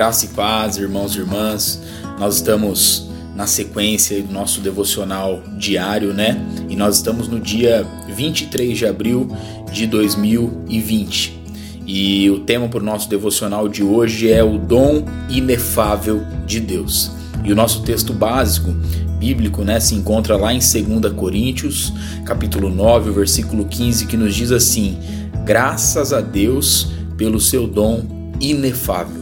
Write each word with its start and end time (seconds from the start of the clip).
Graça 0.00 0.24
e 0.24 0.28
paz, 0.28 0.78
irmãos 0.78 1.14
e 1.14 1.18
irmãs. 1.18 1.78
Nós 2.18 2.36
estamos 2.36 3.10
na 3.36 3.46
sequência 3.46 4.22
do 4.22 4.32
nosso 4.32 4.62
devocional 4.62 5.42
diário, 5.58 6.14
né? 6.14 6.42
E 6.70 6.74
nós 6.74 6.96
estamos 6.96 7.28
no 7.28 7.38
dia 7.38 7.86
23 8.08 8.78
de 8.78 8.86
abril 8.86 9.28
de 9.70 9.86
2020. 9.86 11.38
E 11.86 12.30
o 12.30 12.38
tema 12.40 12.66
para 12.66 12.80
o 12.80 12.82
nosso 12.82 13.10
devocional 13.10 13.68
de 13.68 13.82
hoje 13.82 14.32
é 14.32 14.42
o 14.42 14.56
dom 14.56 15.04
inefável 15.28 16.24
de 16.46 16.60
Deus. 16.60 17.10
E 17.44 17.52
o 17.52 17.54
nosso 17.54 17.82
texto 17.82 18.14
básico 18.14 18.72
bíblico, 19.18 19.62
né, 19.64 19.78
se 19.80 19.94
encontra 19.94 20.34
lá 20.34 20.54
em 20.54 20.60
2 20.60 21.12
Coríntios, 21.14 21.92
capítulo 22.24 22.70
9, 22.70 23.10
versículo 23.10 23.66
15, 23.66 24.06
que 24.06 24.16
nos 24.16 24.34
diz 24.34 24.50
assim: 24.50 24.98
Graças 25.44 26.10
a 26.14 26.22
Deus 26.22 26.90
pelo 27.18 27.38
seu 27.38 27.66
dom 27.66 28.32
inefável. 28.40 29.19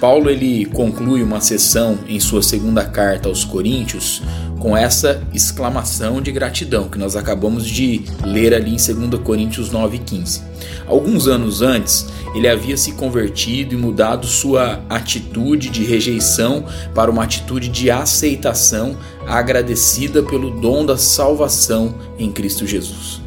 Paulo 0.00 0.30
ele 0.30 0.64
conclui 0.66 1.24
uma 1.24 1.40
sessão 1.40 1.98
em 2.06 2.20
sua 2.20 2.40
segunda 2.40 2.84
carta 2.84 3.28
aos 3.28 3.44
Coríntios 3.44 4.22
com 4.60 4.76
essa 4.76 5.20
exclamação 5.34 6.20
de 6.20 6.30
gratidão 6.30 6.88
que 6.88 6.98
nós 6.98 7.16
acabamos 7.16 7.66
de 7.66 8.02
ler 8.24 8.54
ali 8.54 8.74
em 8.74 8.76
2 8.76 9.20
Coríntios 9.22 9.70
9:15. 9.70 10.42
Alguns 10.86 11.26
anos 11.26 11.62
antes, 11.62 12.06
ele 12.34 12.48
havia 12.48 12.76
se 12.76 12.92
convertido 12.92 13.74
e 13.74 13.78
mudado 13.78 14.26
sua 14.26 14.80
atitude 14.88 15.68
de 15.68 15.84
rejeição 15.84 16.64
para 16.94 17.10
uma 17.10 17.24
atitude 17.24 17.68
de 17.68 17.90
aceitação, 17.90 18.96
agradecida 19.26 20.22
pelo 20.22 20.60
dom 20.60 20.86
da 20.86 20.96
salvação 20.96 21.94
em 22.18 22.30
Cristo 22.30 22.66
Jesus. 22.66 23.20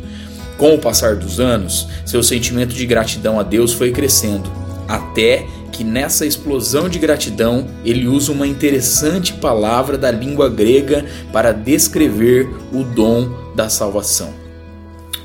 Com 0.57 0.75
o 0.75 0.79
passar 0.79 1.15
dos 1.15 1.39
anos, 1.39 1.87
seu 2.05 2.23
sentimento 2.23 2.73
de 2.73 2.85
gratidão 2.85 3.39
a 3.39 3.43
Deus 3.43 3.73
foi 3.73 3.91
crescendo, 3.91 4.49
até 4.87 5.47
que 5.81 5.83
nessa 5.83 6.27
explosão 6.27 6.87
de 6.87 6.99
gratidão 6.99 7.65
ele 7.83 8.07
usa 8.07 8.31
uma 8.31 8.45
interessante 8.45 9.33
palavra 9.33 9.97
da 9.97 10.11
língua 10.11 10.47
grega 10.47 11.03
para 11.33 11.51
descrever 11.51 12.47
o 12.71 12.83
dom 12.83 13.51
da 13.55 13.67
salvação. 13.67 14.31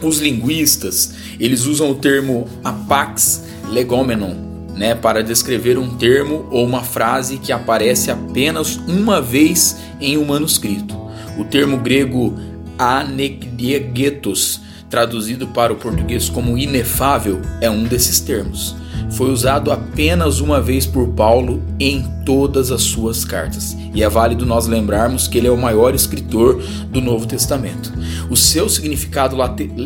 Os 0.03 0.19
linguistas, 0.19 1.13
eles 1.39 1.67
usam 1.67 1.91
o 1.91 1.95
termo 1.97 2.49
apax 2.65 3.45
legomenon, 3.69 4.35
né, 4.75 4.95
para 4.95 5.23
descrever 5.23 5.77
um 5.77 5.95
termo 5.95 6.47
ou 6.51 6.65
uma 6.65 6.83
frase 6.83 7.37
que 7.37 7.53
aparece 7.53 8.11
apenas 8.11 8.77
uma 8.89 9.21
vez 9.21 9.77
em 10.01 10.17
um 10.17 10.25
manuscrito. 10.25 10.97
O 11.37 11.45
termo 11.45 11.77
grego 11.77 12.35
anegdiegetos, 12.79 14.63
traduzido 14.89 15.47
para 15.49 15.73
o 15.73 15.77
português 15.77 16.29
como 16.29 16.57
inefável, 16.57 17.41
é 17.61 17.71
um 17.71 17.85
desses 17.85 18.21
termos 18.21 18.75
foi 19.11 19.31
usado 19.31 19.71
apenas 19.71 20.41
uma 20.41 20.61
vez 20.61 20.85
por 20.87 21.09
Paulo 21.09 21.63
em 21.79 22.05
todas 22.25 22.71
as 22.71 22.83
suas 22.83 23.25
cartas. 23.25 23.77
E 23.95 24.03
é 24.03 24.09
válido 24.09 24.45
nós 24.45 24.67
lembrarmos 24.67 25.27
que 25.27 25.39
ele 25.39 25.47
é 25.47 25.51
o 25.51 25.57
maior 25.57 25.95
escritor 25.95 26.63
do 26.91 27.01
Novo 27.01 27.27
Testamento. 27.27 27.93
O 28.29 28.37
seu 28.37 28.69
significado 28.69 29.37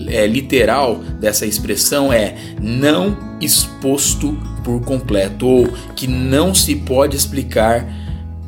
é, 0.08 0.26
literal 0.26 0.96
dessa 1.20 1.46
expressão 1.46 2.12
é 2.12 2.34
não 2.60 3.16
exposto 3.40 4.36
por 4.64 4.80
completo, 4.82 5.46
ou 5.46 5.68
que 5.94 6.06
não 6.06 6.54
se 6.54 6.74
pode 6.74 7.16
explicar 7.16 7.86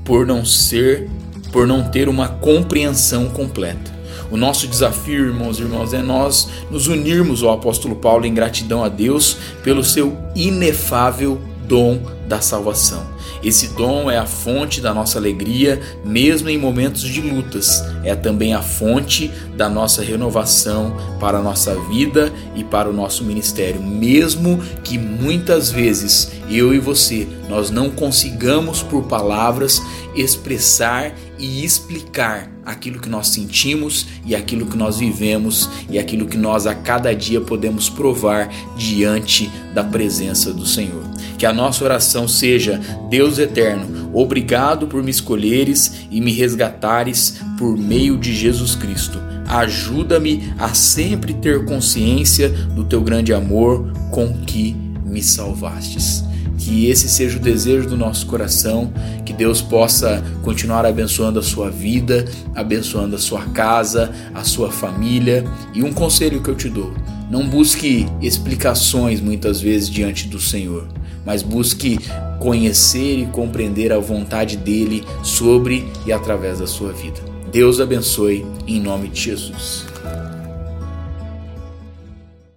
por 0.05 0.27
não 0.27 0.45
ser, 0.45 1.09
por 1.53 1.67
não 1.67 1.85
ter 1.85 2.09
uma 2.09 2.29
compreensão 2.29 3.29
completa. 3.29 3.92
O 4.33 4.37
nosso 4.39 4.67
desafio, 4.67 5.27
irmãos 5.27 5.59
e 5.59 5.63
irmãs, 5.63 5.93
é 5.93 6.01
nós 6.01 6.49
nos 6.71 6.87
unirmos 6.87 7.43
ao 7.43 7.53
apóstolo 7.53 7.95
Paulo 7.95 8.25
em 8.25 8.33
gratidão 8.33 8.83
a 8.83 8.89
Deus 8.89 9.37
pelo 9.63 9.85
seu 9.85 10.17
inefável 10.35 11.39
dom 11.69 12.01
da 12.27 12.41
salvação. 12.41 13.13
Esse 13.45 13.69
dom 13.75 14.11
é 14.11 14.17
a 14.17 14.25
fonte 14.25 14.81
da 14.81 14.95
nossa 14.95 15.19
alegria, 15.19 15.81
mesmo 16.03 16.49
em 16.49 16.57
momentos 16.57 17.03
de 17.03 17.21
lutas. 17.21 17.85
É 18.05 18.15
também 18.15 18.55
a 18.55 18.63
fonte 18.63 19.31
da 19.55 19.69
nossa 19.69 20.01
renovação 20.01 20.97
para 21.21 21.39
a 21.39 21.43
nossa 21.43 21.75
vida 21.91 22.33
e 22.55 22.65
para 22.65 22.89
o 22.89 22.93
nosso 22.93 23.25
ministério, 23.25 23.83
mesmo 23.83 24.63
que 24.83 24.97
muitas 24.97 25.71
vezes 25.71 26.33
eu 26.49 26.73
e 26.73 26.79
você 26.79 27.29
nós 27.49 27.71
não 27.71 27.91
consigamos 27.91 28.83
por 28.83 29.05
palavras 29.05 29.83
expressar 30.15 31.15
e 31.39 31.65
explicar 31.65 32.51
aquilo 32.65 33.01
que 33.01 33.09
nós 33.09 33.29
sentimos 33.29 34.07
e 34.25 34.35
aquilo 34.35 34.67
que 34.67 34.77
nós 34.77 34.99
vivemos 34.99 35.69
e 35.91 35.99
aquilo 35.99 36.27
que 36.27 36.37
nós 36.37 36.67
a 36.67 36.75
cada 36.75 37.15
dia 37.15 37.41
podemos 37.41 37.89
provar 37.89 38.49
diante 38.77 39.51
da 39.75 39.83
presença 39.83 40.53
do 40.53 40.67
Senhor. 40.67 41.03
Que 41.39 41.47
a 41.47 41.53
nossa 41.53 41.85
oração 41.85 42.29
seja: 42.29 42.81
Deus 43.11 43.39
eterno, 43.39 44.11
obrigado 44.13 44.87
por 44.87 45.03
me 45.03 45.11
escolheres 45.11 46.07
e 46.11 46.21
me 46.21 46.33
resgatares 46.33 47.41
por 47.59 47.77
meio 47.77 48.17
de 48.17 48.35
Jesus 48.35 48.75
Cristo. 48.75 49.19
Ajuda-me 49.47 50.55
a 50.59 50.73
sempre 50.73 51.35
ter 51.35 51.65
consciência 51.65 52.49
do 52.49 52.85
teu 52.85 53.03
grande 53.03 53.35
amor 53.35 53.93
com 54.11 54.33
que 54.45 54.75
me 55.05 55.23
salvastes. 55.23 56.25
Que 56.65 56.87
esse 56.89 57.09
seja 57.09 57.39
o 57.39 57.41
desejo 57.41 57.89
do 57.89 57.97
nosso 57.97 58.25
coração, 58.25 58.93
que 59.27 59.33
Deus 59.33 59.61
possa 59.61 60.23
continuar 60.43 60.87
abençoando 60.87 61.41
a 61.41 61.43
sua 61.43 61.69
vida, 61.69 62.25
abençoando 62.55 63.17
a 63.17 63.19
sua 63.19 63.43
casa, 63.47 64.13
a 64.33 64.45
sua 64.45 64.71
família. 64.71 65.45
E 65.75 65.83
um 65.83 65.93
conselho 65.93 66.41
que 66.41 66.49
eu 66.49 66.55
te 66.55 66.69
dou: 66.69 66.95
não 67.29 67.49
busque 67.49 68.07
explicações 68.21 69.21
muitas 69.21 69.61
vezes 69.61 69.91
diante 69.91 70.29
do 70.29 70.39
Senhor, 70.39 70.87
mas 71.27 71.43
busque 71.43 71.99
conhecer 72.39 73.19
e 73.19 73.27
compreender 73.27 73.93
a 73.93 73.99
vontade 73.99 74.57
dele 74.57 75.05
sobre 75.25 75.85
e 76.07 76.13
através 76.13 76.61
da 76.61 76.67
sua 76.69 76.93
vida. 76.93 77.21
Deus 77.51 77.81
abençoe 77.81 78.47
em 78.69 78.81
nome 78.81 79.09
de 79.09 79.21
Jesus. 79.21 79.85